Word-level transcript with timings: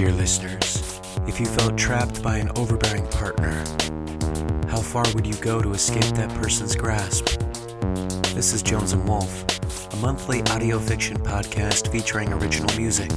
Dear 0.00 0.12
listeners, 0.12 0.98
if 1.26 1.38
you 1.38 1.44
felt 1.44 1.76
trapped 1.76 2.22
by 2.22 2.38
an 2.38 2.50
overbearing 2.56 3.06
partner, 3.08 3.52
how 4.70 4.80
far 4.80 5.04
would 5.12 5.26
you 5.26 5.34
go 5.34 5.60
to 5.60 5.74
escape 5.74 6.14
that 6.14 6.30
person's 6.40 6.74
grasp? 6.74 7.38
This 8.34 8.54
is 8.54 8.62
Jones 8.62 8.94
and 8.94 9.06
Wolf, 9.06 9.44
a 9.92 9.96
monthly 9.96 10.40
audio 10.44 10.78
fiction 10.78 11.18
podcast 11.18 11.92
featuring 11.92 12.32
original 12.32 12.74
music. 12.78 13.10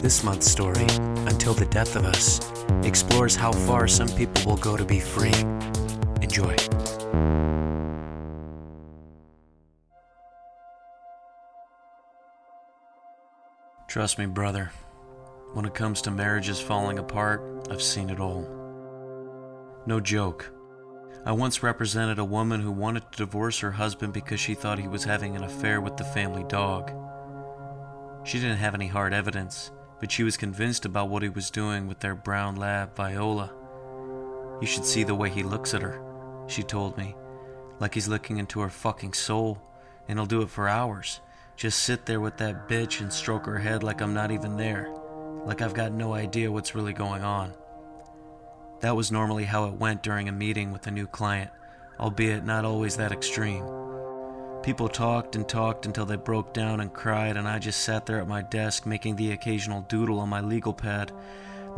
This 0.00 0.22
month's 0.22 0.48
story, 0.48 0.86
Until 1.26 1.52
the 1.52 1.66
Death 1.68 1.96
of 1.96 2.04
Us, 2.04 2.38
explores 2.84 3.34
how 3.34 3.50
far 3.50 3.88
some 3.88 4.08
people 4.10 4.52
will 4.52 4.56
go 4.56 4.76
to 4.76 4.84
be 4.84 5.00
free. 5.00 5.34
Enjoy. 6.22 6.54
Trust 13.88 14.16
me, 14.20 14.26
brother. 14.26 14.70
When 15.54 15.64
it 15.64 15.74
comes 15.74 16.02
to 16.02 16.10
marriages 16.10 16.60
falling 16.60 16.98
apart, 16.98 17.66
I've 17.70 17.82
seen 17.82 18.10
it 18.10 18.20
all. 18.20 18.46
No 19.86 19.98
joke. 20.00 20.52
I 21.24 21.32
once 21.32 21.62
represented 21.62 22.18
a 22.18 22.24
woman 22.24 22.60
who 22.60 22.70
wanted 22.70 23.10
to 23.10 23.18
divorce 23.18 23.58
her 23.60 23.72
husband 23.72 24.12
because 24.12 24.40
she 24.40 24.54
thought 24.54 24.78
he 24.78 24.88
was 24.88 25.04
having 25.04 25.36
an 25.36 25.44
affair 25.44 25.80
with 25.80 25.96
the 25.96 26.04
family 26.04 26.44
dog. 26.44 26.92
She 28.24 28.38
didn't 28.38 28.58
have 28.58 28.74
any 28.74 28.86
hard 28.86 29.14
evidence, 29.14 29.70
but 30.00 30.12
she 30.12 30.22
was 30.22 30.36
convinced 30.36 30.84
about 30.84 31.08
what 31.08 31.22
he 31.22 31.28
was 31.28 31.50
doing 31.50 31.88
with 31.88 32.00
their 32.00 32.14
brown 32.14 32.56
lab, 32.56 32.94
Viola. 32.94 33.52
You 34.60 34.66
should 34.66 34.84
see 34.84 35.02
the 35.02 35.14
way 35.14 35.30
he 35.30 35.42
looks 35.42 35.72
at 35.72 35.82
her, 35.82 36.00
she 36.46 36.62
told 36.62 36.98
me, 36.98 37.16
like 37.80 37.94
he's 37.94 38.08
looking 38.08 38.38
into 38.38 38.60
her 38.60 38.70
fucking 38.70 39.14
soul, 39.14 39.62
and 40.06 40.18
he'll 40.18 40.26
do 40.26 40.42
it 40.42 40.50
for 40.50 40.68
hours. 40.68 41.20
Just 41.56 41.82
sit 41.82 42.06
there 42.06 42.20
with 42.20 42.36
that 42.36 42.68
bitch 42.68 43.00
and 43.00 43.12
stroke 43.12 43.46
her 43.46 43.58
head 43.58 43.82
like 43.82 44.00
I'm 44.00 44.14
not 44.14 44.30
even 44.30 44.56
there, 44.56 44.92
like 45.48 45.62
I've 45.62 45.72
got 45.72 45.92
no 45.92 46.12
idea 46.12 46.52
what's 46.52 46.74
really 46.74 46.92
going 46.92 47.22
on. 47.22 47.54
That 48.80 48.94
was 48.94 49.10
normally 49.10 49.44
how 49.44 49.64
it 49.64 49.72
went 49.72 50.02
during 50.02 50.28
a 50.28 50.32
meeting 50.32 50.72
with 50.72 50.86
a 50.86 50.90
new 50.90 51.06
client, 51.06 51.50
albeit 51.98 52.44
not 52.44 52.66
always 52.66 52.98
that 52.98 53.12
extreme. 53.12 53.64
People 54.62 54.90
talked 54.90 55.36
and 55.36 55.48
talked 55.48 55.86
until 55.86 56.04
they 56.04 56.16
broke 56.16 56.52
down 56.52 56.80
and 56.80 56.92
cried, 56.92 57.38
and 57.38 57.48
I 57.48 57.58
just 57.60 57.80
sat 57.80 58.04
there 58.04 58.20
at 58.20 58.28
my 58.28 58.42
desk 58.42 58.84
making 58.84 59.16
the 59.16 59.32
occasional 59.32 59.86
doodle 59.88 60.20
on 60.20 60.28
my 60.28 60.42
legal 60.42 60.74
pad, 60.74 61.12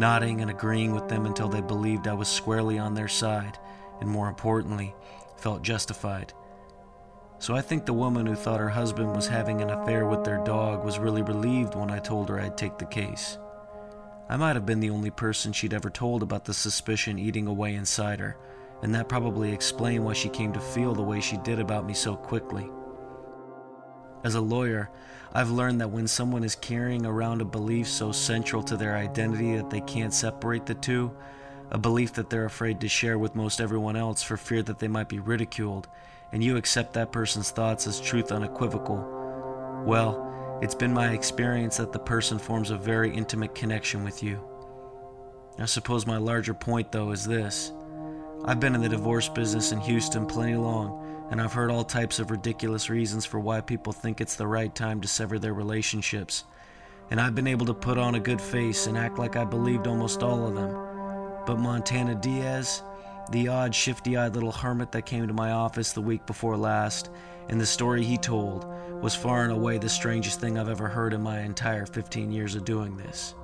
nodding 0.00 0.40
and 0.40 0.50
agreeing 0.50 0.92
with 0.92 1.08
them 1.08 1.24
until 1.24 1.48
they 1.48 1.60
believed 1.60 2.08
I 2.08 2.14
was 2.14 2.26
squarely 2.26 2.76
on 2.76 2.94
their 2.94 3.06
side, 3.06 3.56
and 4.00 4.10
more 4.10 4.28
importantly, 4.28 4.96
felt 5.36 5.62
justified. 5.62 6.32
So 7.38 7.54
I 7.54 7.60
think 7.60 7.86
the 7.86 7.92
woman 7.92 8.26
who 8.26 8.34
thought 8.34 8.58
her 8.58 8.68
husband 8.68 9.14
was 9.14 9.28
having 9.28 9.62
an 9.62 9.70
affair 9.70 10.06
with 10.06 10.24
their 10.24 10.42
dog 10.42 10.84
was 10.84 10.98
really 10.98 11.22
relieved 11.22 11.76
when 11.76 11.92
I 11.92 12.00
told 12.00 12.28
her 12.30 12.40
I'd 12.40 12.58
take 12.58 12.76
the 12.76 12.84
case. 12.86 13.38
I 14.30 14.36
might 14.36 14.54
have 14.54 14.64
been 14.64 14.78
the 14.78 14.90
only 14.90 15.10
person 15.10 15.52
she'd 15.52 15.74
ever 15.74 15.90
told 15.90 16.22
about 16.22 16.44
the 16.44 16.54
suspicion 16.54 17.18
eating 17.18 17.48
away 17.48 17.74
inside 17.74 18.20
her, 18.20 18.36
and 18.80 18.94
that 18.94 19.08
probably 19.08 19.52
explained 19.52 20.04
why 20.04 20.12
she 20.12 20.28
came 20.28 20.52
to 20.52 20.60
feel 20.60 20.94
the 20.94 21.02
way 21.02 21.20
she 21.20 21.36
did 21.38 21.58
about 21.58 21.84
me 21.84 21.94
so 21.94 22.14
quickly. 22.14 22.70
As 24.22 24.36
a 24.36 24.40
lawyer, 24.40 24.88
I've 25.34 25.50
learned 25.50 25.80
that 25.80 25.90
when 25.90 26.06
someone 26.06 26.44
is 26.44 26.54
carrying 26.54 27.04
around 27.04 27.40
a 27.40 27.44
belief 27.44 27.88
so 27.88 28.12
central 28.12 28.62
to 28.62 28.76
their 28.76 28.96
identity 28.96 29.56
that 29.56 29.68
they 29.68 29.80
can't 29.80 30.14
separate 30.14 30.64
the 30.64 30.74
two, 30.76 31.10
a 31.72 31.78
belief 31.78 32.12
that 32.12 32.30
they're 32.30 32.44
afraid 32.44 32.80
to 32.82 32.88
share 32.88 33.18
with 33.18 33.34
most 33.34 33.60
everyone 33.60 33.96
else 33.96 34.22
for 34.22 34.36
fear 34.36 34.62
that 34.62 34.78
they 34.78 34.86
might 34.86 35.08
be 35.08 35.18
ridiculed, 35.18 35.88
and 36.30 36.44
you 36.44 36.56
accept 36.56 36.92
that 36.92 37.10
person's 37.10 37.50
thoughts 37.50 37.88
as 37.88 38.00
truth 38.00 38.30
unequivocal, 38.30 39.82
well, 39.84 40.29
it's 40.62 40.74
been 40.74 40.92
my 40.92 41.12
experience 41.12 41.78
that 41.78 41.92
the 41.92 41.98
person 41.98 42.38
forms 42.38 42.70
a 42.70 42.76
very 42.76 43.14
intimate 43.14 43.54
connection 43.54 44.04
with 44.04 44.22
you. 44.22 44.38
I 45.58 45.64
suppose 45.64 46.06
my 46.06 46.18
larger 46.18 46.54
point, 46.54 46.92
though, 46.92 47.12
is 47.12 47.26
this. 47.26 47.72
I've 48.44 48.60
been 48.60 48.74
in 48.74 48.80
the 48.80 48.88
divorce 48.88 49.28
business 49.28 49.72
in 49.72 49.80
Houston 49.80 50.26
plenty 50.26 50.54
long, 50.54 51.28
and 51.30 51.40
I've 51.40 51.52
heard 51.52 51.70
all 51.70 51.84
types 51.84 52.18
of 52.18 52.30
ridiculous 52.30 52.88
reasons 52.90 53.26
for 53.26 53.38
why 53.38 53.60
people 53.60 53.92
think 53.92 54.20
it's 54.20 54.36
the 54.36 54.46
right 54.46 54.74
time 54.74 55.00
to 55.00 55.08
sever 55.08 55.38
their 55.38 55.54
relationships. 55.54 56.44
And 57.10 57.20
I've 57.20 57.34
been 57.34 57.46
able 57.46 57.66
to 57.66 57.74
put 57.74 57.98
on 57.98 58.14
a 58.14 58.20
good 58.20 58.40
face 58.40 58.86
and 58.86 58.96
act 58.96 59.18
like 59.18 59.36
I 59.36 59.44
believed 59.44 59.86
almost 59.86 60.22
all 60.22 60.46
of 60.46 60.54
them. 60.54 60.72
But 61.46 61.58
Montana 61.58 62.14
Diaz, 62.14 62.82
the 63.30 63.48
odd, 63.48 63.74
shifty 63.74 64.16
eyed 64.16 64.34
little 64.34 64.52
hermit 64.52 64.92
that 64.92 65.06
came 65.06 65.26
to 65.26 65.34
my 65.34 65.52
office 65.52 65.92
the 65.92 66.00
week 66.00 66.24
before 66.26 66.56
last, 66.56 67.10
and 67.50 67.60
the 67.60 67.66
story 67.66 68.04
he 68.04 68.16
told 68.16 68.64
was 69.02 69.14
far 69.14 69.42
and 69.42 69.52
away 69.52 69.76
the 69.76 69.88
strangest 69.88 70.40
thing 70.40 70.56
I've 70.56 70.68
ever 70.68 70.88
heard 70.88 71.12
in 71.12 71.20
my 71.20 71.40
entire 71.40 71.84
15 71.84 72.30
years 72.30 72.54
of 72.54 72.64
doing 72.64 72.96
this. 72.96 73.34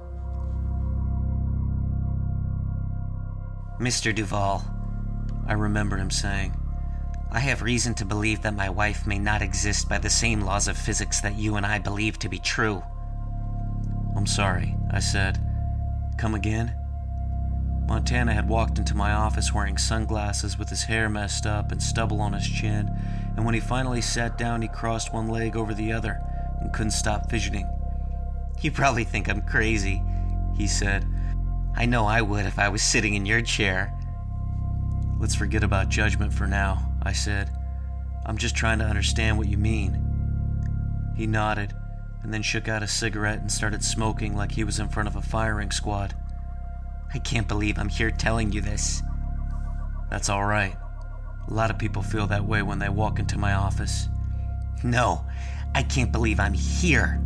Mr. 3.81 4.15
Duval, 4.15 4.65
I 5.47 5.55
remember 5.55 5.97
him 5.97 6.11
saying, 6.11 6.57
I 7.33 7.41
have 7.41 7.63
reason 7.63 7.95
to 7.95 8.05
believe 8.05 8.43
that 8.43 8.55
my 8.55 8.71
wife 8.71 9.07
may 9.07 9.19
not 9.19 9.43
exist 9.43 9.89
by 9.89 9.99
the 9.99 10.09
same 10.09 10.41
laws 10.41 10.69
of 10.69 10.79
physics 10.79 11.21
that 11.21 11.37
you 11.37 11.57
and 11.57 11.67
I 11.67 11.81
believe 11.81 12.19
to 12.21 12.29
be 12.29 12.39
true. 12.39 12.83
I'm 14.17 14.27
sorry, 14.27 14.77
I 14.91 15.01
said. 15.01 15.39
Come 16.17 16.35
again? 16.35 16.75
Montana 17.87 18.33
had 18.33 18.49
walked 18.49 18.79
into 18.79 18.95
my 18.95 19.13
office 19.13 19.53
wearing 19.53 19.79
sunglasses 19.79 20.59
with 20.59 20.71
his 20.71 20.85
hair 20.85 21.09
messed 21.09 21.47
up 21.47 21.73
and 21.73 21.83
stubble 21.83 22.21
on 22.21 22.33
his 22.33 22.49
chin, 22.49 22.91
and 23.37 23.45
when 23.45 23.55
he 23.55 23.61
finally 23.61 24.01
sat 24.01 24.39
down, 24.39 24.63
he 24.63 24.69
crossed 24.69 25.13
one 25.13 25.29
leg 25.29 25.57
over 25.57 25.75
the 25.75 25.93
other 25.93 26.21
and 26.61 26.73
couldn't 26.73 26.93
stop 26.93 27.31
fidgeting. 27.31 27.69
You 28.63 28.73
probably 28.73 29.05
think 29.05 29.29
I'm 29.29 29.43
crazy, 29.43 30.03
he 30.57 30.67
said. 30.67 31.07
I 31.77 31.85
know 31.85 32.07
I 32.07 32.23
would 32.23 32.47
if 32.47 32.59
I 32.59 32.71
was 32.71 32.83
sitting 32.83 33.15
in 33.15 33.27
your 33.27 33.43
chair. 33.43 33.93
Let's 35.19 35.35
forget 35.35 35.63
about 35.63 35.91
judgment 35.91 36.33
for 36.33 36.47
now, 36.47 36.91
I 37.03 37.13
said. 37.13 37.51
I'm 38.25 38.39
just 38.39 38.57
trying 38.57 38.79
to 38.79 38.87
understand 38.87 39.37
what 39.37 39.49
you 39.49 39.59
mean. 39.59 40.03
He 41.17 41.27
nodded 41.27 41.75
and 42.23 42.33
then 42.33 42.43
shook 42.43 42.69
out 42.69 42.83
a 42.83 42.89
cigarette 42.89 43.39
and 43.41 43.53
started 43.53 43.85
smoking 43.85 44.35
like 44.35 44.53
he 44.53 44.65
was 44.65 44.81
in 44.81 44.89
front 44.89 45.09
of 45.09 45.17
a 45.17 45.23
firing 45.23 45.71
squad. 45.71 46.15
I 47.15 47.19
can't 47.19 47.47
believe 47.47 47.79
I'm 47.79 47.89
here 47.89 48.11
telling 48.11 48.53
you 48.53 48.61
this. 48.61 49.03
That's 50.11 50.29
all 50.29 50.45
right. 50.45 50.77
A 51.49 51.55
lot 51.55 51.71
of 51.71 51.79
people 51.79 52.03
feel 52.03 52.27
that 52.27 52.45
way 52.45 52.63
when 52.63 52.79
they 52.79 52.89
walk 52.89 53.19
into 53.19 53.39
my 53.39 53.55
office. 53.55 54.09
No, 54.83 55.25
I 55.75 55.83
can't 55.83 56.13
believe 56.13 56.41
I'm 56.41 56.55
here. 56.55 57.21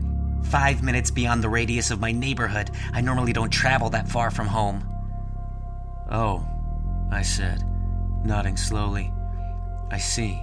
Five 0.45 0.83
minutes 0.83 1.11
beyond 1.11 1.43
the 1.43 1.49
radius 1.49 1.91
of 1.91 2.01
my 2.01 2.13
neighborhood. 2.13 2.71
I 2.93 3.01
normally 3.01 3.33
don't 3.33 3.51
travel 3.51 3.91
that 3.91 4.09
far 4.09 4.31
from 4.31 4.47
home. 4.47 4.87
Oh, 6.11 6.47
I 7.11 7.23
said, 7.23 7.63
nodding 8.25 8.57
slowly. 8.57 9.13
I 9.91 9.99
see. 9.99 10.41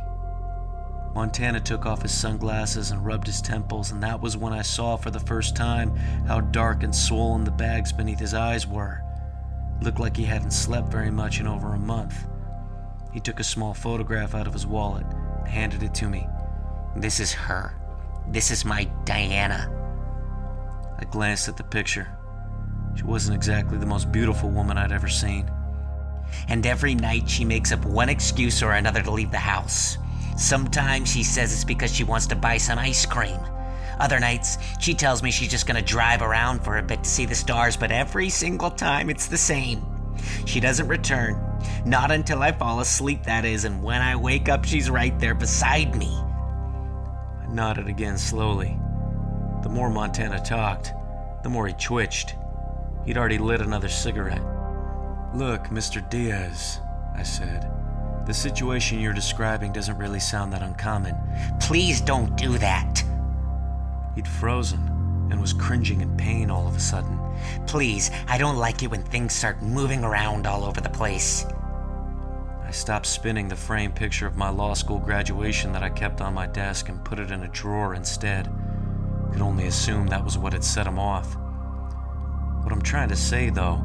Montana 1.14 1.60
took 1.60 1.86
off 1.86 2.04
his 2.04 2.12
sunglasses 2.14 2.92
and 2.92 3.06
rubbed 3.06 3.28
his 3.28 3.42
temples, 3.42 3.92
and 3.92 4.04
that 4.04 4.22
was 4.22 4.38
when 4.38 4.54
I 4.54 4.62
saw 4.62 4.98
for 4.98 5.10
the 5.10 5.20
first 5.20 5.56
time 5.56 5.96
how 6.28 6.42
dark 6.42 6.84
and 6.84 6.94
swollen 6.94 7.44
the 7.44 7.52
bags 7.52 7.92
beneath 7.92 8.20
his 8.20 8.34
eyes 8.34 8.68
were. 8.68 9.02
Looked 9.82 10.00
like 10.00 10.16
he 10.16 10.26
hadn't 10.26 10.52
slept 10.52 10.90
very 10.90 11.12
much 11.12 11.40
in 11.40 11.48
over 11.48 11.74
a 11.74 11.80
month. 11.80 12.28
He 13.12 13.20
took 13.20 13.40
a 13.40 13.44
small 13.44 13.74
photograph 13.74 14.36
out 14.36 14.48
of 14.48 14.54
his 14.54 14.68
wallet 14.68 15.06
and 15.06 15.48
handed 15.48 15.84
it 15.84 15.94
to 15.96 16.10
me. 16.10 16.28
This 16.96 17.20
is 17.20 17.32
her. 17.32 17.76
This 18.28 18.52
is 18.52 18.66
my 18.66 18.86
Diana. 19.06 19.74
I 21.00 21.06
glanced 21.06 21.48
at 21.48 21.58
the 21.58 21.64
picture. 21.64 22.08
She 22.96 23.04
wasn't 23.04 23.36
exactly 23.36 23.78
the 23.78 23.86
most 23.86 24.12
beautiful 24.12 24.50
woman 24.50 24.78
I'd 24.78 24.92
ever 24.92 25.08
seen. 25.08 25.50
And 26.48 26.66
every 26.66 26.96
night 26.96 27.30
she 27.30 27.46
makes 27.46 27.72
up 27.72 27.86
one 27.86 28.10
excuse 28.10 28.62
or 28.62 28.74
another 28.74 29.02
to 29.02 29.12
leave 29.12 29.32
the 29.32 29.38
house. 29.38 29.98
Sometimes 30.36 31.12
she 31.12 31.24
says 31.24 31.54
it's 31.54 31.64
because 31.64 31.94
she 31.94 32.04
wants 32.04 32.28
to 32.28 32.36
buy 32.36 32.58
some 32.58 32.78
ice 32.78 33.06
cream. 33.06 33.40
Other 34.00 34.20
nights, 34.20 34.58
she 34.80 34.94
tells 34.94 35.24
me 35.24 35.32
she's 35.32 35.50
just 35.50 35.66
gonna 35.66 35.82
drive 35.82 36.22
around 36.22 36.64
for 36.64 36.78
a 36.78 36.84
bit 36.84 37.04
to 37.04 37.10
see 37.10 37.26
the 37.26 37.34
stars, 37.34 37.78
but 37.78 37.92
every 37.92 38.30
single 38.30 38.70
time 38.70 39.10
it's 39.10 39.28
the 39.28 39.38
same. 39.38 39.84
She 40.46 40.60
doesn't 40.60 40.88
return. 40.88 41.57
Not 41.86 42.12
until 42.12 42.42
I 42.42 42.52
fall 42.52 42.80
asleep, 42.80 43.24
that 43.24 43.46
is, 43.46 43.66
and 43.66 43.84
when 43.84 44.02
I 44.02 44.16
wake 44.16 44.50
up, 44.50 44.66
she's 44.66 44.90
right 44.90 45.18
there 45.20 45.36
beside 45.36 45.96
me. 45.96 46.08
I 47.42 47.48
nodded 47.50 47.88
again 47.88 48.18
slowly. 48.18 48.78
The 49.64 49.70
more 49.70 49.90
Montana 49.90 50.40
talked, 50.40 50.94
the 51.44 51.50
more 51.50 51.68
he 51.68 51.74
twitched. 51.74 52.36
He'd 53.06 53.18
already 53.18 53.38
lit 53.38 53.62
another 53.62 53.90
cigarette. 53.90 54.44
Look, 55.34 55.66
Mr. 55.68 56.08
Diaz, 56.10 56.80
I 57.16 57.24
said. 57.24 57.72
The 58.26 58.34
situation 58.34 59.00
you're 59.00 59.14
describing 59.14 59.72
doesn't 59.72 59.98
really 59.98 60.20
sound 60.20 60.52
that 60.52 60.62
uncommon. 60.62 61.16
Please 61.62 62.02
don't 62.02 62.36
do 62.36 62.58
that. 62.58 63.04
He'd 64.16 64.28
frozen 64.28 64.80
and 65.32 65.40
was 65.40 65.54
cringing 65.54 66.02
in 66.02 66.18
pain 66.18 66.50
all 66.50 66.68
of 66.68 66.76
a 66.76 66.80
sudden. 66.80 67.20
Please, 67.68 68.12
I 68.28 68.38
don't 68.38 68.58
like 68.58 68.84
it 68.84 68.92
when 68.92 69.04
things 69.04 69.34
start 69.34 69.62
moving 69.62 70.04
around 70.04 70.48
all 70.48 70.66
over 70.66 70.82
the 70.82 70.90
place. 70.90 71.46
I 72.68 72.72
stopped 72.72 73.06
spinning 73.06 73.48
the 73.48 73.56
framed 73.56 73.96
picture 73.96 74.28
of 74.28 74.36
my 74.36 74.50
law 74.50 74.74
school 74.74 75.00
graduation 75.00 75.72
that 75.72 75.84
I 75.84 75.90
kept 75.90 76.20
on 76.20 76.34
my 76.34 76.48
desk 76.48 76.90
and 76.90 77.02
put 77.06 77.18
it 77.18 77.32
in 77.32 77.44
a 77.44 77.48
drawer 77.48 77.94
instead. 77.96 78.54
Could 79.32 79.42
only 79.42 79.68
assume 79.68 80.08
that 80.08 80.26
was 80.26 80.38
what 80.38 80.52
had 80.52 80.66
set 80.66 80.86
him 80.86 81.00
off. 81.00 81.38
What 82.64 82.74
I'm 82.74 82.82
trying 82.82 83.08
to 83.08 83.16
say, 83.16 83.50
though, 83.50 83.82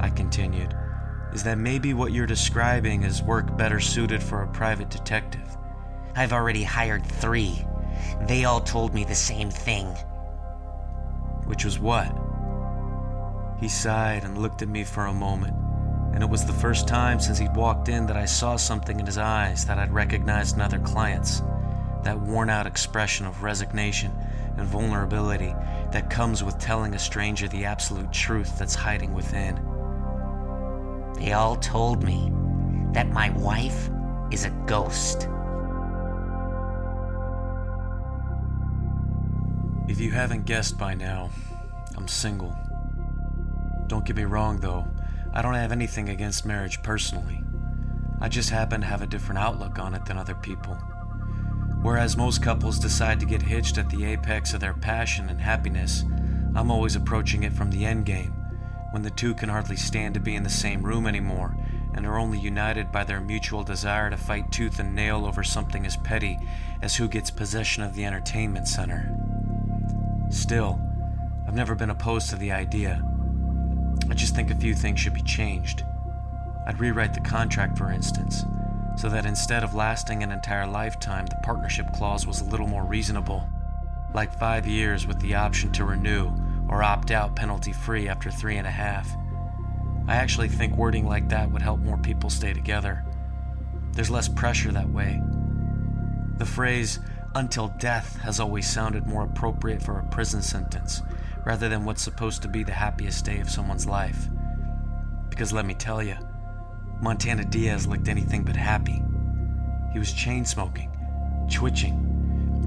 I 0.00 0.10
continued, 0.10 0.76
is 1.32 1.42
that 1.44 1.56
maybe 1.56 1.94
what 1.94 2.12
you're 2.12 2.26
describing 2.26 3.04
is 3.04 3.22
work 3.22 3.56
better 3.56 3.80
suited 3.80 4.22
for 4.22 4.42
a 4.42 4.48
private 4.48 4.90
detective. 4.90 5.56
I've 6.14 6.34
already 6.34 6.62
hired 6.62 7.06
three. 7.06 7.64
They 8.26 8.44
all 8.44 8.60
told 8.60 8.92
me 8.92 9.02
the 9.02 9.14
same 9.14 9.48
thing. 9.48 9.86
Which 11.46 11.64
was 11.64 11.78
what? 11.78 12.14
He 13.60 13.68
sighed 13.70 14.24
and 14.24 14.36
looked 14.36 14.60
at 14.60 14.68
me 14.68 14.84
for 14.84 15.06
a 15.06 15.12
moment, 15.14 15.56
and 16.12 16.22
it 16.22 16.28
was 16.28 16.44
the 16.44 16.52
first 16.52 16.88
time 16.88 17.20
since 17.20 17.38
he'd 17.38 17.54
walked 17.54 17.88
in 17.88 18.06
that 18.06 18.16
I 18.16 18.24
saw 18.24 18.56
something 18.56 18.98
in 18.98 19.06
his 19.06 19.18
eyes 19.18 19.64
that 19.66 19.78
I'd 19.78 19.92
recognized 19.92 20.56
in 20.56 20.62
other 20.62 20.78
clients. 20.80 21.42
That 22.02 22.18
worn 22.18 22.50
out 22.50 22.66
expression 22.66 23.26
of 23.26 23.42
resignation 23.42 24.12
and 24.56 24.66
vulnerability 24.66 25.54
that 25.92 26.10
comes 26.10 26.42
with 26.42 26.58
telling 26.58 26.94
a 26.94 26.98
stranger 26.98 27.48
the 27.48 27.64
absolute 27.64 28.12
truth 28.12 28.58
that's 28.58 28.74
hiding 28.74 29.14
within. 29.14 29.54
They 31.14 31.32
all 31.32 31.56
told 31.56 32.02
me 32.02 32.32
that 32.92 33.08
my 33.08 33.30
wife 33.30 33.90
is 34.30 34.44
a 34.44 34.50
ghost. 34.66 35.28
If 39.88 40.00
you 40.00 40.10
haven't 40.10 40.44
guessed 40.44 40.78
by 40.78 40.94
now, 40.94 41.30
I'm 41.96 42.08
single. 42.08 42.56
Don't 43.88 44.04
get 44.04 44.16
me 44.16 44.24
wrong, 44.24 44.60
though, 44.60 44.86
I 45.32 45.42
don't 45.42 45.54
have 45.54 45.72
anything 45.72 46.08
against 46.08 46.44
marriage 46.44 46.82
personally. 46.82 47.42
I 48.20 48.28
just 48.28 48.50
happen 48.50 48.80
to 48.80 48.86
have 48.86 49.02
a 49.02 49.06
different 49.06 49.38
outlook 49.38 49.78
on 49.78 49.94
it 49.94 50.04
than 50.04 50.18
other 50.18 50.34
people. 50.34 50.74
Whereas 51.82 52.16
most 52.16 52.42
couples 52.42 52.78
decide 52.78 53.20
to 53.20 53.26
get 53.26 53.42
hitched 53.42 53.78
at 53.78 53.88
the 53.88 54.04
apex 54.04 54.52
of 54.52 54.60
their 54.60 54.74
passion 54.74 55.30
and 55.30 55.40
happiness, 55.40 56.04
I'm 56.54 56.70
always 56.70 56.96
approaching 56.96 57.44
it 57.44 57.52
from 57.52 57.70
the 57.70 57.86
end 57.86 58.06
game 58.06 58.34
when 58.90 59.02
the 59.02 59.10
two 59.10 59.34
can 59.34 59.48
hardly 59.48 59.76
stand 59.76 60.14
to 60.14 60.20
be 60.20 60.34
in 60.34 60.42
the 60.42 60.50
same 60.50 60.82
room 60.82 61.06
anymore 61.06 61.56
and 61.94 62.04
are 62.04 62.18
only 62.18 62.38
united 62.38 62.90
by 62.92 63.04
their 63.04 63.20
mutual 63.20 63.62
desire 63.62 64.10
to 64.10 64.16
fight 64.16 64.50
tooth 64.50 64.78
and 64.78 64.94
nail 64.94 65.24
over 65.24 65.42
something 65.42 65.86
as 65.86 65.96
petty 65.98 66.38
as 66.82 66.96
who 66.96 67.08
gets 67.08 67.30
possession 67.30 67.82
of 67.82 67.94
the 67.94 68.04
entertainment 68.04 68.66
center. 68.68 69.16
Still, 70.28 70.80
I've 71.46 71.54
never 71.54 71.74
been 71.74 71.90
opposed 71.90 72.30
to 72.30 72.36
the 72.36 72.52
idea. 72.52 73.02
I 74.10 74.14
just 74.14 74.34
think 74.34 74.50
a 74.50 74.56
few 74.56 74.74
things 74.74 74.98
should 74.98 75.14
be 75.14 75.22
changed. 75.22 75.84
I'd 76.66 76.80
rewrite 76.80 77.14
the 77.14 77.20
contract, 77.20 77.78
for 77.78 77.92
instance, 77.92 78.44
so 78.96 79.08
that 79.08 79.24
instead 79.24 79.62
of 79.62 79.74
lasting 79.74 80.22
an 80.22 80.32
entire 80.32 80.66
lifetime, 80.66 81.26
the 81.26 81.38
partnership 81.44 81.86
clause 81.94 82.26
was 82.26 82.40
a 82.40 82.44
little 82.44 82.66
more 82.66 82.84
reasonable, 82.84 83.48
like 84.12 84.36
five 84.36 84.66
years 84.66 85.06
with 85.06 85.20
the 85.20 85.36
option 85.36 85.70
to 85.72 85.84
renew 85.84 86.32
or 86.68 86.82
opt 86.82 87.12
out 87.12 87.36
penalty 87.36 87.72
free 87.72 88.08
after 88.08 88.30
three 88.30 88.56
and 88.56 88.66
a 88.66 88.70
half. 88.70 89.08
I 90.08 90.16
actually 90.16 90.48
think 90.48 90.76
wording 90.76 91.06
like 91.06 91.28
that 91.28 91.50
would 91.50 91.62
help 91.62 91.80
more 91.80 91.98
people 91.98 92.30
stay 92.30 92.52
together. 92.52 93.04
There's 93.92 94.10
less 94.10 94.28
pressure 94.28 94.72
that 94.72 94.90
way. 94.90 95.22
The 96.38 96.46
phrase, 96.46 96.98
until 97.36 97.68
death, 97.78 98.16
has 98.22 98.40
always 98.40 98.68
sounded 98.68 99.06
more 99.06 99.22
appropriate 99.22 99.82
for 99.82 99.98
a 99.98 100.06
prison 100.06 100.42
sentence 100.42 101.02
rather 101.44 101.68
than 101.68 101.84
what's 101.84 102.02
supposed 102.02 102.42
to 102.42 102.48
be 102.48 102.62
the 102.62 102.72
happiest 102.72 103.24
day 103.24 103.40
of 103.40 103.50
someone's 103.50 103.86
life. 103.86 104.28
Because 105.28 105.52
let 105.52 105.64
me 105.64 105.74
tell 105.74 106.02
you, 106.02 106.16
Montana 107.00 107.44
Diaz 107.44 107.86
looked 107.86 108.08
anything 108.08 108.44
but 108.44 108.56
happy. 108.56 109.02
He 109.92 109.98
was 109.98 110.12
chain 110.12 110.44
smoking, 110.44 110.90
twitching, 111.50 112.10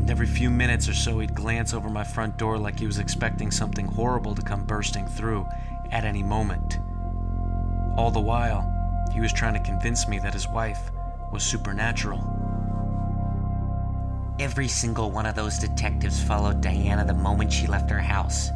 and 0.03 0.11
every 0.11 0.27
few 0.27 0.49
minutes 0.49 0.89
or 0.89 0.93
so, 0.93 1.19
he'd 1.19 1.33
glance 1.33 1.73
over 1.73 1.89
my 1.89 2.03
front 2.03 2.37
door 2.37 2.57
like 2.57 2.77
he 2.77 2.87
was 2.87 2.99
expecting 2.99 3.51
something 3.51 3.85
horrible 3.85 4.35
to 4.35 4.41
come 4.41 4.65
bursting 4.65 5.07
through 5.07 5.47
at 5.91 6.03
any 6.03 6.21
moment. 6.21 6.79
All 7.95 8.11
the 8.11 8.19
while, 8.19 8.69
he 9.13 9.21
was 9.21 9.31
trying 9.31 9.53
to 9.53 9.61
convince 9.61 10.07
me 10.07 10.19
that 10.19 10.33
his 10.33 10.49
wife 10.49 10.91
was 11.31 11.41
supernatural. 11.41 12.19
Every 14.39 14.67
single 14.67 15.09
one 15.09 15.25
of 15.25 15.35
those 15.35 15.57
detectives 15.57 16.21
followed 16.21 16.59
Diana 16.59 17.05
the 17.05 17.13
moment 17.13 17.53
she 17.53 17.67
left 17.67 17.89
her 17.89 18.01
house, 18.01 18.49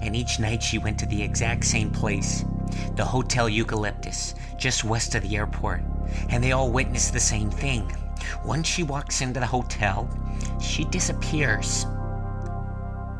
and 0.00 0.14
each 0.14 0.38
night 0.38 0.62
she 0.62 0.78
went 0.78 0.98
to 0.98 1.06
the 1.06 1.22
exact 1.22 1.64
same 1.64 1.90
place 1.90 2.44
the 2.96 3.04
Hotel 3.04 3.48
Eucalyptus, 3.48 4.34
just 4.56 4.84
west 4.84 5.14
of 5.14 5.22
the 5.22 5.36
airport, 5.36 5.82
and 6.28 6.42
they 6.42 6.52
all 6.52 6.70
witnessed 6.70 7.12
the 7.12 7.20
same 7.20 7.50
thing. 7.50 7.94
Once 8.44 8.66
she 8.66 8.82
walks 8.82 9.20
into 9.20 9.40
the 9.40 9.46
hotel, 9.46 10.08
she 10.60 10.84
disappears. 10.84 11.86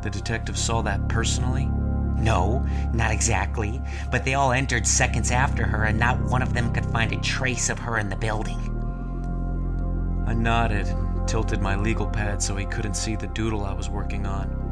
The 0.02 0.10
detective 0.10 0.58
saw 0.58 0.82
that 0.82 1.08
personally? 1.08 1.66
No, 2.16 2.64
not 2.92 3.10
exactly, 3.10 3.82
but 4.10 4.24
they 4.24 4.34
all 4.34 4.52
entered 4.52 4.86
seconds 4.86 5.30
after 5.30 5.66
her, 5.66 5.84
and 5.84 5.98
not 5.98 6.20
one 6.22 6.42
of 6.42 6.54
them 6.54 6.72
could 6.72 6.86
find 6.86 7.12
a 7.12 7.20
trace 7.20 7.68
of 7.68 7.78
her 7.78 7.98
in 7.98 8.08
the 8.08 8.16
building. 8.16 8.58
I 10.26 10.32
nodded 10.32 10.86
and 10.86 11.28
tilted 11.28 11.60
my 11.60 11.76
legal 11.76 12.06
pad 12.06 12.42
so 12.42 12.56
he 12.56 12.64
couldn't 12.66 12.94
see 12.94 13.16
the 13.16 13.26
doodle 13.28 13.64
I 13.64 13.74
was 13.74 13.90
working 13.90 14.26
on. 14.26 14.63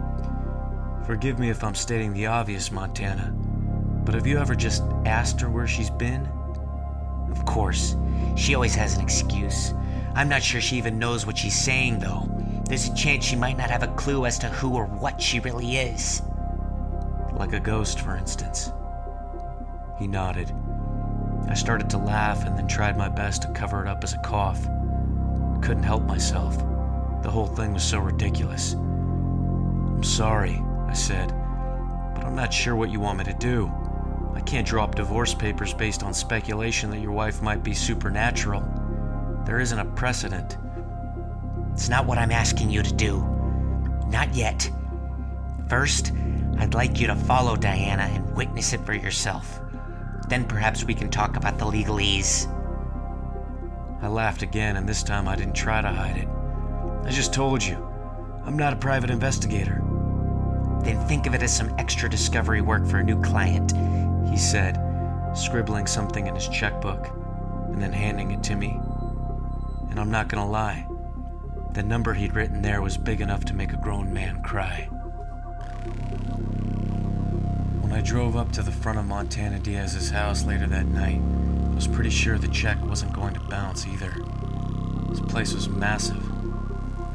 Forgive 1.07 1.39
me 1.39 1.51
if 1.51 1.65
I'm 1.65 1.75
stating 1.75 2.13
the 2.13 2.27
obvious, 2.27 2.71
Montana, 2.71 3.33
but 4.05 4.15
have 4.15 4.27
you 4.27 4.39
ever 4.39 4.55
just 4.55 4.85
asked 5.05 5.41
her 5.41 5.51
where 5.51 5.67
she's 5.67 5.91
been? 5.91 6.27
Of 7.31 7.45
course. 7.45 7.97
She 8.37 8.55
always 8.55 8.75
has 8.77 8.97
an 8.97 9.03
excuse. 9.03 9.75
I'm 10.15 10.29
not 10.29 10.43
sure 10.43 10.61
she 10.61 10.77
even 10.77 10.99
knows 10.99 11.27
what 11.27 11.39
she's 11.39 11.59
saying, 11.59 11.99
though. 11.99 12.29
There's 12.69 12.89
a 12.89 12.95
chance 12.95 13.25
she 13.25 13.37
might 13.37 13.59
not 13.59 13.71
have 13.71 13.83
a 13.83 13.89
clue 13.89 14.27
as 14.27 14.39
to 14.41 14.49
who 14.49 14.75
or 14.75 14.87
what 14.87 15.21
she 15.21 15.41
really 15.41 15.77
is. 15.77 16.23
Like 17.33 17.53
a 17.53 17.61
ghost, 17.61 18.01
for 18.01 18.17
instance. 18.17 18.73
He 19.99 20.07
nodded. 20.07 20.53
I 21.49 21.55
started 21.55 21.91
to 21.91 21.99
laugh 21.99 22.47
and 22.47 22.57
then 22.57 22.69
tried 22.69 22.97
my 22.97 23.09
best 23.09 23.43
to 23.43 23.49
cover 23.53 23.83
it 23.83 23.89
up 23.89 24.05
as 24.05 24.15
a 24.15 24.19
cough. 24.19 24.63
Couldn't 25.63 25.83
help 25.83 26.05
myself. 26.05 26.57
The 27.23 27.31
whole 27.31 27.47
thing 27.47 27.73
was 27.73 27.83
so 27.83 27.99
ridiculous. 27.99 28.75
I'm 28.75 30.03
sorry, 30.03 30.63
I 30.93 30.95
said, 30.95 31.29
but 32.15 32.23
I'm 32.27 32.37
not 32.37 32.53
sure 32.53 32.77
what 32.77 32.91
you 32.91 33.01
want 33.01 33.17
me 33.17 33.25
to 33.25 33.33
do. 33.33 33.73
I 34.35 34.43
can't 34.43 34.67
draw 34.67 34.85
up 34.85 34.95
divorce 34.95 35.33
papers 35.33 35.73
based 35.73 36.03
on 36.03 36.13
speculation 36.13 36.91
that 36.91 37.01
your 37.01 37.13
wife 37.13 37.41
might 37.41 37.63
be 37.63 37.73
supernatural. 37.73 38.63
There 39.47 39.59
isn't 39.59 39.79
a 39.79 39.87
precedent. 39.87 40.59
It's 41.73 41.89
not 41.89 42.05
what 42.05 42.19
I'm 42.19 42.31
asking 42.31 42.69
you 42.69 42.83
to 42.83 42.93
do. 42.93 43.23
Not 44.09 44.35
yet. 44.35 44.71
First, 45.67 46.13
I'd 46.59 46.75
like 46.75 47.01
you 47.01 47.07
to 47.07 47.17
follow 47.17 47.57
Diana 47.57 48.03
and 48.03 48.37
witness 48.37 48.75
it 48.75 48.85
for 48.85 48.93
yourself. 48.93 49.63
Then 50.29 50.45
perhaps 50.45 50.85
we 50.85 50.93
can 50.93 51.09
talk 51.09 51.39
about 51.39 51.59
the 51.59 51.65
legalese. 51.65 52.53
I 54.03 54.09
laughed 54.09 54.43
again, 54.43 54.77
and 54.77 54.87
this 54.87 55.03
time 55.03 55.27
I 55.27 55.37
didn't 55.37 55.55
try 55.55 55.81
to 55.81 55.89
hide 55.89 56.19
it. 56.19 56.29
I 57.07 57.11
just 57.11 57.33
told 57.33 57.65
you, 57.65 57.79
I'm 58.45 58.59
not 58.59 58.75
a 58.75 58.77
private 58.77 59.09
investigator. 59.09 59.83
Then 60.83 61.07
think 61.07 61.27
of 61.27 61.35
it 61.35 61.43
as 61.43 61.55
some 61.55 61.75
extra 61.79 62.09
discovery 62.09 62.61
work 62.61 62.87
for 62.87 62.99
a 62.99 63.05
new 63.05 63.21
client, 63.23 63.73
he 64.29 64.37
said, 64.37 64.79
scribbling 65.35 65.87
something 65.87 66.27
in 66.27 66.35
his 66.35 66.49
checkbook 66.49 67.09
and 67.69 67.81
then 67.81 67.93
handing 67.93 68.33
it 68.33 68.43
to 68.45 68.57
me. 68.57 68.81
And 69.91 70.01
I'm 70.01 70.11
not 70.11 70.29
gonna 70.29 70.49
lie, 70.49 70.87
the 71.73 71.83
number 71.83 72.15
he'd 72.15 72.35
written 72.35 72.63
there 72.63 72.83
was 72.83 72.99
big 72.99 73.21
enough 73.21 73.45
to 73.47 73.55
make 73.55 73.73
a 73.73 73.77
grown 73.77 74.13
man 74.13 74.43
cry. 74.43 74.89
When 77.81 77.93
I 77.93 78.01
drove 78.01 78.37
up 78.37 78.53
to 78.53 78.63
the 78.63 78.73
front 78.73 78.99
of 78.99 79.07
Montana 79.07 79.59
Diaz's 79.59 80.11
house 80.11 80.45
later 80.45 80.67
that 80.67 80.87
night, 80.87 81.21
I 81.71 81.75
was 81.75 81.87
pretty 81.87 82.11
sure 82.11 82.39
the 82.39 82.49
check 82.49 82.83
wasn't 82.85 83.13
going 83.13 83.35
to 83.35 83.41
bounce 83.41 83.87
either. 83.87 84.15
This 85.11 85.21
place 85.21 85.55
was 85.55 85.69
massive. 85.69 86.42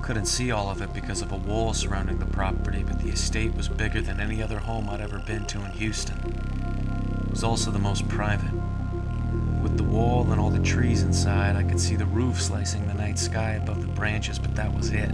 Couldn't 0.08 0.28
see 0.28 0.52
all 0.52 0.70
of 0.70 0.82
it 0.82 0.94
because 0.94 1.22
of 1.22 1.34
a 1.34 1.36
wall 1.36 1.74
surrounding 1.74 2.18
the 2.18 2.26
property, 2.26 2.82
but 2.82 2.98
the 3.00 3.10
estate 3.10 3.54
was 3.54 3.68
bigger 3.68 4.00
than 4.00 4.22
any 4.22 4.42
other 4.42 4.58
home 4.58 4.90
I'd 4.90 5.02
ever 5.02 5.20
been 5.20 5.46
to 5.48 5.66
in 5.66 5.72
Houston. 5.72 6.18
It 7.26 7.32
was 7.32 7.44
also 7.44 7.72
the 7.72 7.78
most 7.78 8.08
private. 8.08 8.54
With 9.62 9.76
the 9.76 9.84
wall 9.84 10.32
and 10.32 10.40
all 10.40 10.50
the 10.50 10.64
trees 10.64 11.04
inside, 11.04 11.58
I 11.58 11.64
could 11.64 11.82
see 11.82 11.98
the 11.98 12.06
roof 12.06 12.42
slicing 12.42 12.88
the 12.88 12.94
night 12.94 13.20
sky 13.20 13.56
above 13.56 13.82
the 13.82 13.92
branches, 13.92 14.40
but 14.40 14.56
that 14.56 14.74
was 14.74 14.92
it. 14.92 15.12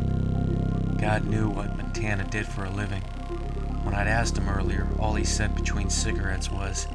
God 1.00 1.26
knew 1.26 1.50
what 1.50 1.76
Montana 1.76 2.26
did 2.26 2.46
for 2.46 2.64
a 2.64 2.70
living. 2.70 3.02
When 3.82 3.96
I'd 3.96 4.08
asked 4.08 4.38
him 4.38 4.48
earlier, 4.48 4.88
all 5.00 5.16
he 5.16 5.26
said 5.26 5.56
between 5.56 5.90
cigarettes 5.90 6.52
was 6.52 6.86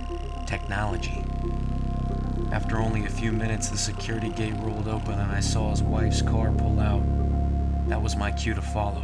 technology. 0.46 1.24
After 2.52 2.78
only 2.78 3.04
a 3.06 3.10
few 3.10 3.32
minutes, 3.32 3.70
the 3.70 3.76
security 3.76 4.28
gate 4.28 4.54
rolled 4.60 4.86
open 4.86 5.18
and 5.18 5.32
I 5.32 5.40
saw 5.40 5.70
his 5.70 5.82
wife's 5.82 6.22
car 6.22 6.52
pull 6.52 6.78
out. 6.78 7.02
That 7.88 8.02
was 8.02 8.16
my 8.16 8.30
cue 8.30 8.52
to 8.52 8.60
follow. 8.60 9.02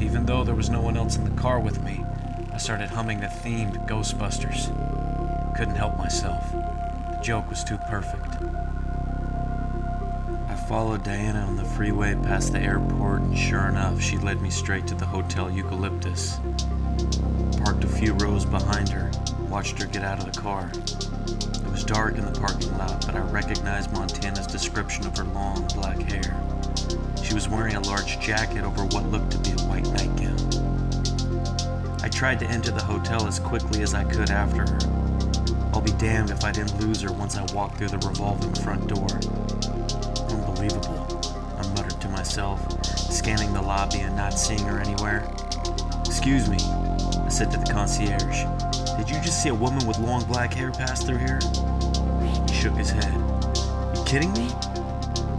Even 0.00 0.24
though 0.24 0.42
there 0.42 0.54
was 0.54 0.70
no 0.70 0.80
one 0.80 0.96
else 0.96 1.16
in 1.16 1.24
the 1.24 1.40
car 1.40 1.60
with 1.60 1.82
me, 1.82 2.02
I 2.50 2.56
started 2.56 2.88
humming 2.88 3.20
the 3.20 3.28
theme 3.28 3.72
to 3.72 3.78
Ghostbusters. 3.80 4.72
Couldn't 5.54 5.76
help 5.76 5.98
myself. 5.98 6.50
The 6.52 7.20
joke 7.22 7.48
was 7.50 7.62
too 7.62 7.76
perfect. 7.88 8.42
I 10.48 10.56
followed 10.66 11.04
Diana 11.04 11.40
on 11.40 11.56
the 11.56 11.64
freeway 11.64 12.14
past 12.14 12.52
the 12.52 12.60
airport, 12.60 13.20
and 13.20 13.36
sure 13.36 13.68
enough, 13.68 14.00
she 14.00 14.16
led 14.16 14.40
me 14.40 14.48
straight 14.48 14.86
to 14.86 14.94
the 14.94 15.04
Hotel 15.04 15.50
Eucalyptus. 15.50 16.40
parked 17.62 17.84
a 17.84 17.88
few 17.88 18.14
rows 18.14 18.46
behind 18.46 18.88
her, 18.88 19.10
watched 19.50 19.78
her 19.78 19.86
get 19.86 20.02
out 20.02 20.26
of 20.26 20.32
the 20.32 20.40
car. 20.40 20.72
It 20.74 21.70
was 21.70 21.84
dark 21.84 22.16
in 22.16 22.24
the 22.24 22.40
parking 22.40 22.76
lot, 22.78 23.04
but 23.06 23.14
I 23.14 23.20
recognized 23.20 23.92
Montana's 23.92 24.46
description 24.46 25.06
of 25.06 25.16
her 25.18 25.24
long 25.24 25.66
black 25.74 25.98
hair. 26.00 26.34
She 27.22 27.34
was 27.34 27.48
wearing 27.48 27.74
a 27.76 27.80
large 27.80 28.20
jacket 28.20 28.64
over 28.64 28.84
what 28.86 29.06
looked 29.10 29.32
to 29.32 29.38
be 29.38 29.50
a 29.50 29.66
white 29.66 29.86
nightgown. 29.88 30.38
I 32.02 32.08
tried 32.08 32.38
to 32.40 32.46
enter 32.46 32.70
the 32.70 32.82
hotel 32.84 33.26
as 33.26 33.38
quickly 33.38 33.82
as 33.82 33.94
I 33.94 34.04
could 34.04 34.30
after 34.30 34.60
her. 34.60 34.78
I'll 35.72 35.80
be 35.80 35.92
damned 35.92 36.30
if 36.30 36.44
I 36.44 36.52
didn't 36.52 36.78
lose 36.80 37.00
her 37.00 37.12
once 37.12 37.36
I 37.36 37.42
walked 37.54 37.78
through 37.78 37.88
the 37.88 37.98
revolving 37.98 38.54
front 38.54 38.86
door. 38.88 39.08
Unbelievable, 40.30 41.06
I 41.58 41.66
muttered 41.74 42.00
to 42.00 42.08
myself, 42.10 42.60
scanning 42.84 43.52
the 43.52 43.62
lobby 43.62 44.00
and 44.00 44.14
not 44.14 44.38
seeing 44.38 44.64
her 44.66 44.78
anywhere. 44.78 45.28
Excuse 46.06 46.48
me, 46.48 46.58
I 47.24 47.28
said 47.28 47.50
to 47.50 47.58
the 47.58 47.70
concierge. 47.72 48.44
Did 48.98 49.10
you 49.10 49.20
just 49.22 49.42
see 49.42 49.48
a 49.48 49.54
woman 49.54 49.84
with 49.86 49.98
long 49.98 50.24
black 50.24 50.54
hair 50.54 50.70
pass 50.70 51.02
through 51.02 51.18
here? 51.18 51.40
He 52.46 52.54
shook 52.54 52.76
his 52.76 52.90
head. 52.90 53.12
You 53.96 54.04
kidding 54.04 54.32
me? 54.34 54.48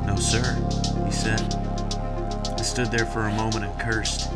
No, 0.05 0.15
sir, 0.17 0.57
he 1.05 1.11
said. 1.11 1.41
I 2.57 2.61
stood 2.61 2.91
there 2.91 3.05
for 3.05 3.27
a 3.27 3.35
moment 3.35 3.65
and 3.65 3.79
cursed. 3.79 4.31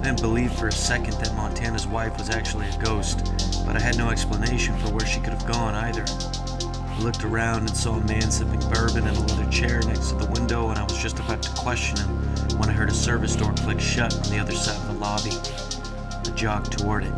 I 0.00 0.04
didn't 0.04 0.20
believe 0.20 0.52
for 0.52 0.68
a 0.68 0.72
second 0.72 1.14
that 1.14 1.34
Montana's 1.34 1.86
wife 1.86 2.18
was 2.18 2.30
actually 2.30 2.68
a 2.68 2.76
ghost, 2.78 3.64
but 3.66 3.76
I 3.76 3.80
had 3.80 3.96
no 3.96 4.10
explanation 4.10 4.76
for 4.78 4.90
where 4.90 5.06
she 5.06 5.20
could 5.20 5.32
have 5.32 5.46
gone 5.46 5.74
either. 5.74 6.04
I 6.04 7.00
looked 7.00 7.24
around 7.24 7.68
and 7.68 7.76
saw 7.76 7.94
a 7.94 8.04
man 8.04 8.30
sipping 8.30 8.60
bourbon 8.70 9.06
in 9.06 9.14
a 9.14 9.20
leather 9.20 9.50
chair 9.50 9.80
next 9.82 10.08
to 10.08 10.16
the 10.16 10.30
window, 10.32 10.70
and 10.70 10.78
I 10.78 10.84
was 10.84 10.98
just 10.98 11.18
about 11.18 11.42
to 11.42 11.50
question 11.50 11.96
him 11.98 12.58
when 12.58 12.68
I 12.68 12.72
heard 12.72 12.90
a 12.90 12.94
service 12.94 13.36
door 13.36 13.52
click 13.54 13.80
shut 13.80 14.14
on 14.14 14.30
the 14.30 14.38
other 14.38 14.52
side 14.52 14.76
of 14.76 14.86
the 14.86 14.94
lobby. 14.94 15.30
I 15.30 16.34
jogged 16.34 16.78
toward 16.78 17.04
it. 17.04 17.12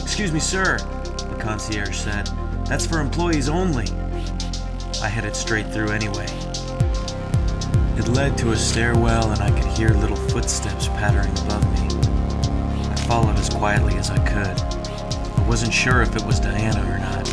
Excuse 0.00 0.32
me, 0.32 0.40
sir, 0.40 0.78
the 0.78 1.36
concierge 1.40 1.96
said. 1.96 2.30
That's 2.66 2.86
for 2.86 3.00
employees 3.00 3.48
only. 3.48 3.86
I 5.02 5.08
headed 5.08 5.36
straight 5.36 5.66
through 5.72 5.90
anyway. 5.90 6.26
It 7.98 8.08
led 8.08 8.36
to 8.38 8.52
a 8.52 8.56
stairwell, 8.56 9.32
and 9.32 9.40
I 9.40 9.50
could 9.50 9.72
hear 9.72 9.88
little 9.88 10.16
footsteps 10.16 10.88
pattering 10.88 11.32
above 11.38 11.64
me. 11.72 11.88
I 12.90 12.94
followed 13.08 13.36
as 13.36 13.48
quietly 13.48 13.96
as 13.96 14.10
I 14.10 14.18
could. 14.18 14.60
I 15.38 15.48
wasn't 15.48 15.72
sure 15.72 16.02
if 16.02 16.14
it 16.14 16.22
was 16.26 16.38
Diana 16.38 16.82
or 16.92 16.98
not. 16.98 17.26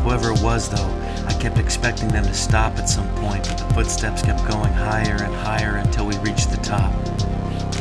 Whoever 0.00 0.32
it 0.32 0.42
was, 0.42 0.68
though, 0.68 1.26
I 1.28 1.32
kept 1.34 1.58
expecting 1.58 2.08
them 2.08 2.24
to 2.24 2.34
stop 2.34 2.76
at 2.78 2.88
some 2.88 3.08
point, 3.14 3.46
but 3.46 3.58
the 3.58 3.74
footsteps 3.74 4.22
kept 4.22 4.44
going 4.48 4.72
higher 4.72 5.22
and 5.22 5.32
higher 5.36 5.76
until 5.76 6.06
we 6.06 6.18
reached 6.18 6.50
the 6.50 6.56
top. 6.58 6.92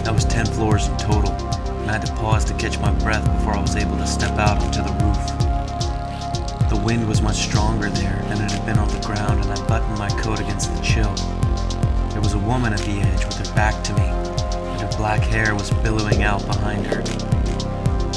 That 0.03 0.13
was 0.13 0.25
10 0.25 0.45
floors 0.45 0.87
in 0.87 0.97
total, 0.97 1.31
and 1.31 1.89
I 1.89 1.93
had 1.93 2.05
to 2.05 2.13
pause 2.13 2.45
to 2.45 2.53
catch 2.53 2.77
my 2.77 2.91
breath 2.91 3.25
before 3.25 3.55
I 3.55 3.61
was 3.61 3.75
able 3.75 3.97
to 3.97 4.05
step 4.05 4.37
out 4.37 4.59
onto 4.59 4.83
the 4.83 4.93
roof. 5.03 6.69
The 6.69 6.77
wind 6.85 7.07
was 7.07 7.23
much 7.23 7.37
stronger 7.37 7.89
there 7.89 8.21
than 8.29 8.43
it 8.43 8.51
had 8.51 8.63
been 8.63 8.77
on 8.77 8.89
the 8.89 9.03
ground, 9.07 9.43
and 9.43 9.51
I 9.51 9.67
buttoned 9.67 9.97
my 9.97 10.09
coat 10.21 10.39
against 10.39 10.71
the 10.75 10.81
chill. 10.83 11.15
Was 12.25 12.33
a 12.33 12.39
woman 12.39 12.73
at 12.73 12.79
the 12.79 13.01
edge 13.01 13.23
with 13.23 13.37
her 13.37 13.55
back 13.55 13.83
to 13.83 13.93
me, 13.93 14.01
and 14.01 14.81
her 14.81 14.97
black 14.97 15.21
hair 15.21 15.53
was 15.53 15.69
billowing 15.69 16.23
out 16.23 16.43
behind 16.47 16.83
her. 16.87 17.03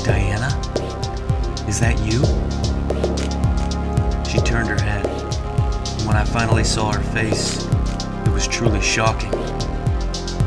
Diana? 0.02 0.48
Is 1.68 1.78
that 1.80 2.00
you? 2.00 2.24
She 4.24 4.38
turned 4.38 4.70
her 4.70 4.80
head, 4.80 5.04
and 5.04 6.06
when 6.06 6.16
I 6.16 6.24
finally 6.24 6.64
saw 6.64 6.90
her 6.90 7.02
face, 7.12 7.66
it 8.24 8.30
was 8.30 8.48
truly 8.48 8.80
shocking. 8.80 9.30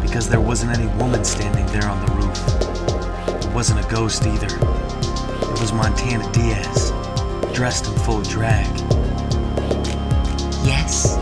Because 0.02 0.28
there 0.28 0.42
wasn't 0.42 0.76
any 0.76 0.88
woman 0.96 1.24
standing 1.24 1.68
there 1.68 1.88
on 1.88 2.04
the 2.04 2.12
roof. 2.14 3.46
It 3.46 3.54
wasn't 3.54 3.86
a 3.86 3.88
ghost 3.92 4.26
either. 4.26 4.48
It 4.48 5.62
was 5.62 5.72
Montana 5.72 6.32
Diaz, 6.32 6.90
dressed 7.54 7.86
in 7.86 7.94
full 8.00 8.24
drag. 8.24 8.76
Yes? 10.66 11.18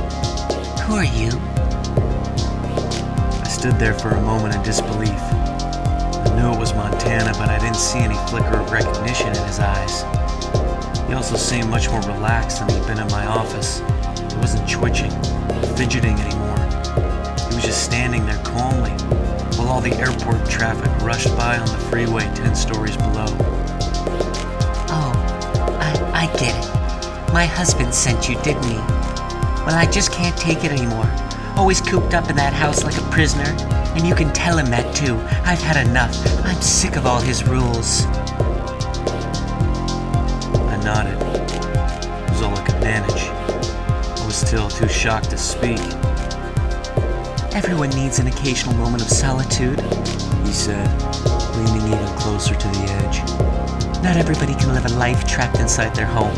Who 0.84 0.96
are 0.96 1.04
you? 1.04 1.32
Stood 3.60 3.78
there 3.78 3.94
for 3.94 4.12
a 4.12 4.22
moment 4.22 4.56
in 4.56 4.64
disbelief. 4.64 5.12
I 5.12 6.34
knew 6.34 6.50
it 6.54 6.58
was 6.58 6.74
Montana, 6.74 7.34
but 7.38 7.50
I 7.50 7.60
didn't 7.60 7.76
see 7.76 8.00
any 8.00 8.16
flicker 8.30 8.58
of 8.58 8.72
recognition 8.72 9.28
in 9.28 9.44
his 9.44 9.60
eyes. 9.60 10.04
He 11.10 11.14
also 11.14 11.36
seemed 11.36 11.70
much 11.70 11.90
more 11.90 12.00
relaxed 12.04 12.60
than 12.60 12.70
he'd 12.70 12.88
been 12.88 13.00
in 13.00 13.08
my 13.08 13.26
office. 13.26 13.80
He 14.32 14.38
wasn't 14.38 14.70
twitching, 14.70 15.12
fidgeting 15.76 16.18
anymore. 16.22 16.56
He 17.50 17.56
was 17.56 17.66
just 17.66 17.84
standing 17.84 18.26
there 18.26 18.42
calmly, 18.46 18.92
while 19.58 19.68
all 19.68 19.82
the 19.82 19.94
airport 19.96 20.50
traffic 20.50 20.90
rushed 21.04 21.36
by 21.36 21.58
on 21.58 21.68
the 21.68 21.86
freeway 21.90 22.24
10 22.36 22.56
stories 22.56 22.96
below. 22.96 23.26
Oh, 24.88 25.12
I, 25.82 26.12
I 26.14 26.38
get 26.38 26.56
it. 26.56 27.34
My 27.34 27.46
husband 27.46 27.94
sent 27.94 28.30
you, 28.30 28.42
didn't 28.42 28.64
he? 28.64 28.78
Well, 29.66 29.76
I 29.76 29.86
just 29.92 30.14
can't 30.14 30.38
take 30.38 30.64
it 30.64 30.72
anymore. 30.72 31.14
Always 31.60 31.82
cooped 31.82 32.14
up 32.14 32.30
in 32.30 32.38
that 32.38 32.54
house 32.54 32.86
like 32.86 32.98
a 32.98 33.02
prisoner. 33.12 33.54
And 33.94 34.08
you 34.08 34.16
can 34.16 34.32
tell 34.32 34.58
him 34.58 34.68
that 34.68 34.96
too. 34.96 35.18
I've 35.44 35.60
had 35.60 35.86
enough. 35.86 36.16
I'm 36.46 36.62
sick 36.62 36.96
of 36.96 37.06
all 37.06 37.20
his 37.20 37.44
rules. 37.46 38.06
I 40.56 40.80
nodded. 40.86 41.22
It 41.52 42.30
was 42.30 42.42
all 42.42 42.56
I 42.56 42.64
could 42.64 42.80
manage. 42.80 43.24
I 44.22 44.26
was 44.26 44.38
still 44.38 44.70
too 44.70 44.88
shocked 44.88 45.32
to 45.32 45.38
speak. 45.38 45.82
Everyone 47.54 47.90
needs 47.90 48.20
an 48.20 48.28
occasional 48.28 48.76
moment 48.76 49.04
of 49.04 49.10
solitude, 49.10 49.82
He 50.46 50.54
said, 50.54 50.88
leaning 51.58 51.88
even 51.94 52.18
closer 52.18 52.56
to 52.56 52.68
the 52.70 52.84
edge. 53.04 53.20
Not 54.02 54.16
everybody 54.16 54.56
can 54.56 54.74
live 54.74 54.86
a 54.86 54.94
life 54.96 55.28
trapped 55.28 55.60
inside 55.60 55.94
their 55.94 56.06
home. 56.06 56.34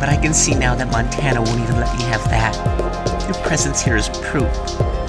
But 0.00 0.08
I 0.08 0.18
can 0.20 0.34
see 0.34 0.56
now 0.56 0.74
that 0.74 0.90
Montana 0.90 1.40
won't 1.40 1.60
even 1.60 1.76
let 1.76 1.96
me 1.96 2.02
have 2.06 2.24
that. 2.30 2.81
Your 3.26 3.34
presence 3.46 3.80
here 3.80 3.96
is 3.96 4.08
proof. 4.08 4.52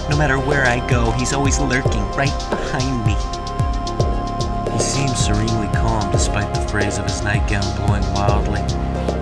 No 0.09 0.17
matter 0.17 0.37
where 0.37 0.65
I 0.65 0.85
go, 0.87 1.11
he's 1.11 1.33
always 1.33 1.59
lurking 1.59 2.03
right 2.11 2.33
behind 2.49 3.05
me. 3.05 3.15
He 4.71 4.79
seemed 4.79 5.17
serenely 5.17 5.67
calm 5.73 6.11
despite 6.11 6.53
the 6.53 6.61
frays 6.67 6.99
of 6.99 7.05
his 7.05 7.23
nightgown 7.23 7.63
blowing 7.75 8.03
wildly, 8.13 8.61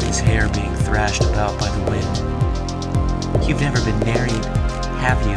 his 0.05 0.19
hair 0.19 0.49
being 0.49 0.75
thrashed 0.75 1.23
about 1.23 1.57
by 1.57 1.69
the 1.69 1.83
wind. 1.89 3.47
You've 3.47 3.61
never 3.61 3.79
been 3.85 3.99
married, 3.99 4.45
have 4.99 5.21
you? 5.21 5.35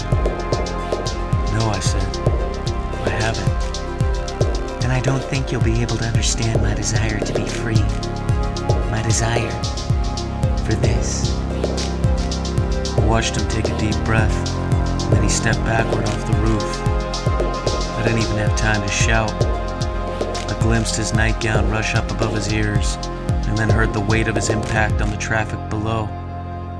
No, 1.56 1.68
I 1.68 1.78
said. 1.78 2.16
I 3.06 3.10
haven't. 3.10 4.80
Then 4.80 4.90
I 4.90 5.00
don't 5.00 5.22
think 5.22 5.52
you'll 5.52 5.62
be 5.62 5.80
able 5.80 5.96
to 5.98 6.04
understand 6.04 6.60
my 6.60 6.74
desire 6.74 7.20
to 7.20 7.32
be 7.32 7.46
free. 7.46 7.82
My 8.90 9.02
desire 9.02 9.50
for 10.64 10.74
this. 10.74 11.43
I 13.04 13.06
watched 13.06 13.36
him 13.36 13.46
take 13.48 13.68
a 13.68 13.78
deep 13.78 13.94
breath, 14.06 14.34
then 15.10 15.22
he 15.22 15.28
stepped 15.28 15.58
backward 15.58 16.06
off 16.06 16.26
the 16.26 16.38
roof. 16.38 16.62
I 17.98 18.02
didn't 18.02 18.22
even 18.22 18.38
have 18.38 18.56
time 18.56 18.80
to 18.80 18.88
shout. 18.88 19.30
I 20.50 20.58
glimpsed 20.62 20.96
his 20.96 21.12
nightgown 21.12 21.70
rush 21.70 21.94
up 21.94 22.10
above 22.10 22.34
his 22.34 22.50
ears, 22.50 22.96
and 23.46 23.58
then 23.58 23.68
heard 23.68 23.92
the 23.92 24.00
weight 24.00 24.26
of 24.26 24.34
his 24.34 24.48
impact 24.48 25.02
on 25.02 25.10
the 25.10 25.18
traffic 25.18 25.68
below. 25.68 26.06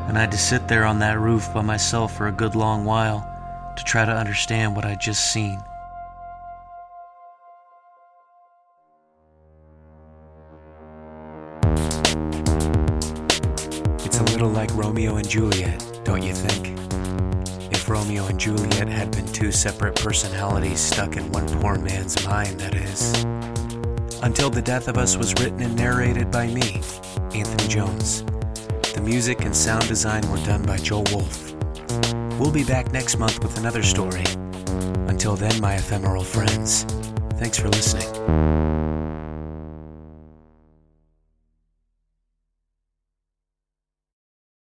And 0.09 0.17
I 0.17 0.23
had 0.23 0.33
to 0.33 0.39
sit 0.39 0.67
there 0.67 0.87
on 0.87 0.99
that 1.01 1.21
roof 1.21 1.53
by 1.53 1.61
myself 1.61 2.17
for 2.17 2.29
a 2.29 2.33
good 2.33 2.55
long 2.57 2.87
while 2.87 3.21
to 3.77 3.85
try 3.85 4.07
to 4.07 4.13
understand 4.13 4.75
what 4.75 4.87
I'd 4.87 5.03
just 5.03 5.31
seen. 5.31 5.63
It's 14.07 14.19
a 14.19 14.25
little 14.33 14.49
like 14.49 14.75
Romeo 14.75 15.17
and 15.17 15.29
Juliet, 15.29 15.94
don't 16.05 16.23
you 16.23 16.35
think? 16.35 16.79
If 17.73 17.89
Romeo 17.89 18.27
and 18.27 18.39
Juliet 18.39 18.89
had 18.89 19.11
been 19.11 19.27
two 19.27 19.51
separate 19.51 19.97
personalities 19.97 20.81
stuck 20.81 21.17
in 21.17 21.31
one 21.33 21.49
poor 21.61 21.79
man's 21.79 22.25
mind, 22.27 22.61
that 22.61 22.75
is. 22.75 23.25
Until 24.23 24.51
the 24.51 24.63
Death 24.63 24.89
of 24.89 24.97
Us 24.99 25.17
was 25.17 25.33
written 25.35 25.61
and 25.61 25.75
narrated 25.75 26.31
by 26.31 26.47
me, 26.47 26.83
Anthony 27.35 27.69
Jones. 27.69 28.23
The 28.95 29.03
music 29.03 29.45
and 29.45 29.57
sound 29.57 29.89
design 29.89 30.31
were 30.31 30.45
done 30.47 30.63
by 30.63 30.77
Joel 30.77 31.05
Wolf. 31.11 31.55
We'll 32.39 32.53
be 32.53 32.65
back 32.65 32.93
next 32.93 33.19
month 33.19 33.43
with 33.43 33.59
another 33.59 33.83
story. 33.83 34.25
Until 35.09 35.37
then, 35.37 35.61
my 35.61 35.75
ephemeral 35.75 36.25
friends, 36.25 36.85
thanks 37.39 37.59
for 37.59 37.69
listening. 37.69 38.74